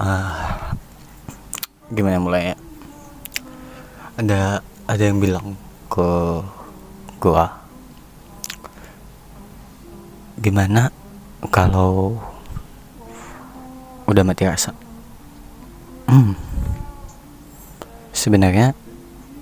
[0.00, 0.72] Ah,
[1.92, 2.56] gimana mulainya
[4.16, 5.52] ada ada yang bilang
[5.92, 6.40] ke
[7.20, 7.52] gua
[10.40, 10.88] gimana
[11.52, 12.16] kalau
[14.08, 14.72] udah mati rasa?
[16.08, 16.32] Hmm.
[18.16, 18.72] sebenarnya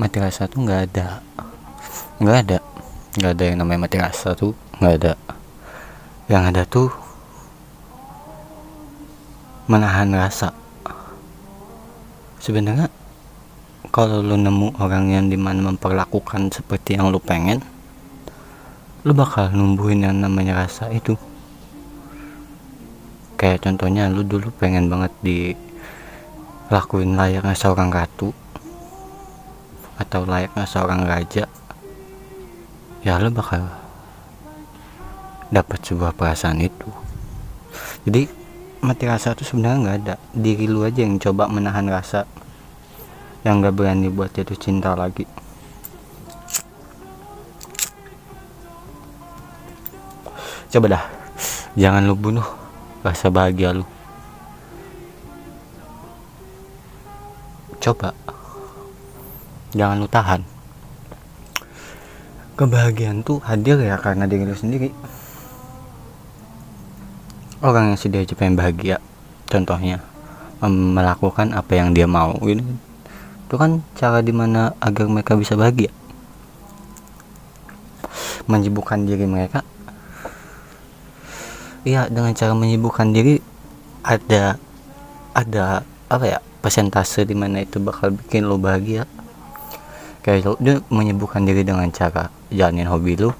[0.00, 1.20] mati rasa tuh nggak ada
[2.16, 2.58] nggak ada.
[3.20, 5.12] Nggak ada yang namanya mati rasa tuh nggak ada.
[6.32, 6.88] Yang ada tuh
[9.66, 10.54] menahan rasa.
[12.38, 12.86] Sebenarnya
[13.90, 17.58] kalau lu nemu orang yang di mana memperlakukan seperti yang lu pengen
[19.02, 21.18] lu bakal numbuhin yang namanya rasa itu.
[23.34, 28.30] Kayak contohnya lu dulu pengen banget dilakuin layaknya seorang ratu
[29.98, 31.48] atau layaknya seorang raja
[33.06, 33.66] ya lu bakal
[35.50, 36.90] dapat sebuah perasaan itu.
[38.06, 38.35] Jadi
[38.84, 40.14] mati rasa itu sebenarnya nggak ada.
[40.36, 42.28] Diri lu aja yang coba menahan rasa
[43.46, 45.24] yang nggak berani buat jatuh cinta lagi.
[50.66, 51.04] Coba dah
[51.78, 52.44] jangan lu bunuh
[53.06, 53.86] rasa bahagia lu.
[57.78, 58.10] Coba
[59.72, 60.42] jangan lu tahan.
[62.56, 64.88] Kebahagiaan tuh hadir ya karena diri lu sendiri
[67.62, 68.96] orang yang sudah pengen bahagia
[69.46, 70.02] contohnya
[70.66, 72.64] melakukan apa yang dia mau ini
[73.46, 75.94] itu kan cara di mana agar mereka bisa bahagia.
[78.50, 79.62] Menyibukkan diri mereka.
[81.86, 83.38] Iya dengan cara menyibukkan diri
[84.02, 84.58] ada
[85.30, 89.06] ada apa ya persentase di mana itu bakal bikin lo bahagia.
[90.26, 90.58] Kayak lo
[90.90, 93.30] menyibukkan diri dengan cara jalanin hobi lo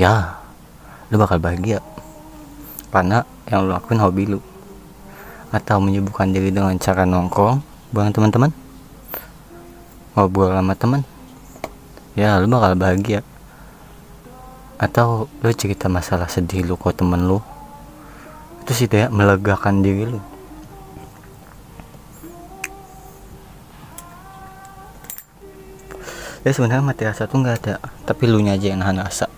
[0.00, 0.40] ya
[1.12, 1.84] lo bakal bahagia
[2.88, 4.40] karena yang lo lakuin hobi lo
[5.48, 7.60] atau menyibukkan diri dengan cara nongkrong
[7.92, 8.52] bareng teman-teman.
[10.12, 11.00] Ngobrol sama teman.
[12.12, 13.20] Ya lo bakal bahagia.
[14.76, 17.40] Atau lo cerita masalah sedih lo ke temen lo
[18.68, 20.20] itu sih ya melegakan diri lo
[26.44, 27.74] ya sebenarnya mati rasa tuh nggak ada.
[28.04, 29.28] Tapi lu nya aja yang nahan rasa.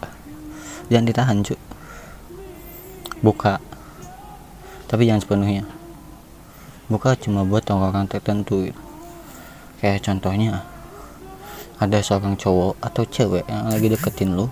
[0.90, 1.69] Jangan ditahan cu
[3.20, 3.60] buka.
[4.88, 5.64] Tapi jangan sepenuhnya.
[6.90, 8.72] Buka cuma buat orang-orang tertentu.
[9.78, 10.66] Kayak contohnya
[11.80, 14.50] ada seorang cowok atau cewek yang lagi deketin lu.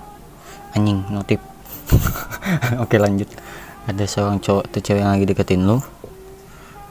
[0.77, 1.41] Anjing notif
[2.85, 3.29] oke lanjut.
[3.89, 5.81] Ada seorang cowok atau cewek yang lagi deketin lu.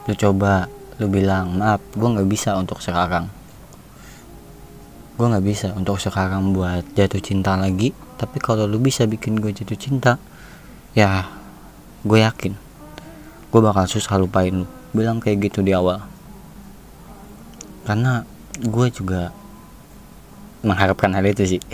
[0.06, 0.66] Lu coba
[0.98, 3.30] lu bilang maaf gue nggak bisa untuk sekarang.
[5.18, 7.94] Gue nggak bisa untuk sekarang buat jatuh cinta lagi.
[8.18, 10.18] Tapi kalau lu bisa bikin gue jatuh cinta
[10.92, 11.37] ya
[12.04, 12.52] gue yakin.
[13.48, 14.66] Gue bakal susah lupain lu.
[14.94, 16.04] Bilang kayak gitu di awal.
[17.88, 18.22] Karena
[18.60, 19.32] gue juga
[20.62, 21.60] mengharapkan hal itu sih.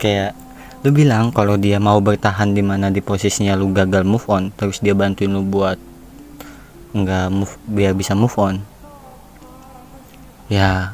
[0.00, 0.36] Kayak
[0.84, 4.84] lu bilang kalau dia mau bertahan di mana di posisinya lu gagal move on terus
[4.84, 5.80] dia bantuin lu buat
[6.92, 8.60] nggak move biar bisa move on.
[10.52, 10.92] Ya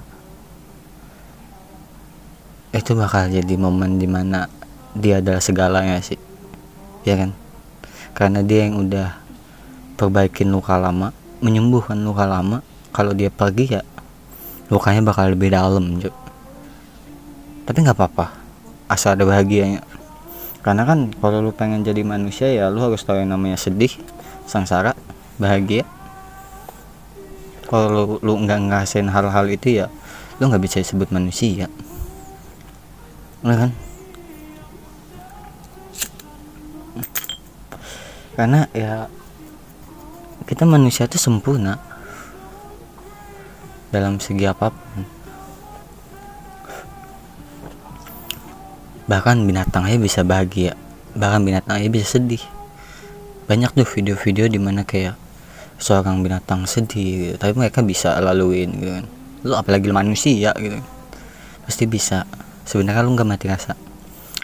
[2.71, 4.47] itu bakal jadi momen di mana
[4.95, 6.30] dia adalah segalanya sih
[7.05, 7.31] ya kan?
[8.17, 9.17] Karena dia yang udah
[9.97, 12.61] perbaikin luka lama menyembuhkan luka lama
[12.93, 13.83] kalau dia pergi ya
[14.69, 16.17] lukanya bakal lebih dalam juga
[17.65, 18.41] tapi nggak apa-apa
[18.91, 19.87] asal ada bahagianya.
[20.61, 23.95] Karena kan kalau lu pengen jadi manusia ya lu harus tahu yang namanya sedih
[24.51, 24.99] sengsara
[25.39, 25.87] bahagia.
[27.71, 29.87] Kalau lu, nggak ngerasain hal-hal itu ya
[30.43, 31.71] lu nggak bisa disebut manusia.
[33.47, 33.71] Udah kan
[38.41, 39.05] karena ya
[40.49, 41.77] kita manusia itu sempurna.
[43.93, 45.05] Dalam segi apa pun.
[49.05, 50.73] Bahkan binatang aja bisa bahagia.
[51.13, 52.41] Bahkan binatang aja bisa sedih.
[53.45, 55.21] Banyak tuh video-video di mana kayak
[55.77, 57.37] seorang binatang sedih gitu.
[57.37, 59.07] tapi mereka bisa laluin gitu kan.
[59.45, 60.81] Lu apalagi manusia gitu
[61.69, 62.25] pasti bisa.
[62.65, 63.77] Sebenarnya lu nggak mati rasa.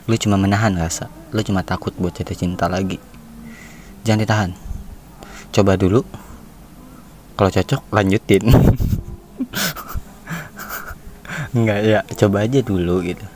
[0.04, 1.08] Lu cuma menahan rasa.
[1.32, 3.15] Lu cuma takut buat jatuh cinta lagi
[4.06, 4.50] jangan ditahan.
[5.50, 6.06] Coba dulu.
[7.34, 8.46] Kalau cocok lanjutin.
[11.56, 13.26] Enggak ya coba aja dulu gitu.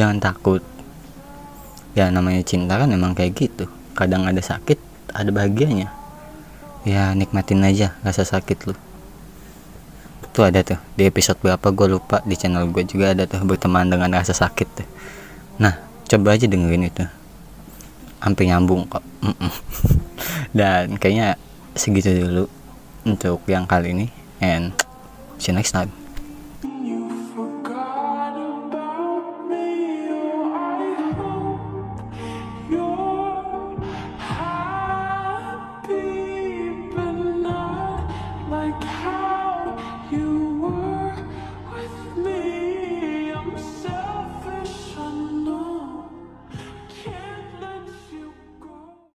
[0.00, 0.64] Jangan takut.
[1.92, 3.68] Ya namanya cinta kan emang kayak gitu.
[3.92, 4.80] Kadang ada sakit
[5.12, 5.92] ada bahagianya.
[6.88, 8.74] Ya nikmatin aja rasa sakit lu.
[10.30, 13.92] Tuh ada tuh di episode berapa gue lupa di channel gue juga ada tuh berteman
[13.92, 14.88] dengan rasa sakit tuh.
[15.60, 15.76] Nah
[16.08, 17.19] coba aja dengerin itu
[18.20, 19.04] hampir nyambung kok.
[19.24, 19.52] Mm-mm.
[20.58, 21.36] dan kayaknya
[21.76, 22.44] segitu dulu
[23.04, 24.06] untuk yang kali ini.
[24.40, 24.72] And
[25.36, 25.99] see you next time